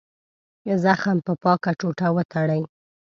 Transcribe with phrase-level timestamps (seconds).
[0.83, 2.61] زخم په پاکه ټوټه وتړئ.